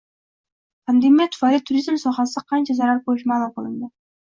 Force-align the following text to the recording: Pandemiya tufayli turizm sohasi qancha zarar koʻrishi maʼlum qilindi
Pandemiya 0.91 1.29
tufayli 1.37 1.61
turizm 1.69 2.03
sohasi 2.07 2.47
qancha 2.51 2.79
zarar 2.83 3.07
koʻrishi 3.07 3.33
maʼlum 3.35 3.59
qilindi 3.61 3.97